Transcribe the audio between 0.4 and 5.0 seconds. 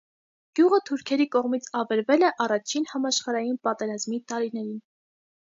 Գյուղը թուրքերի կողմից ավերվել է առաջին համաշխարհային պատերազմի տարիներին։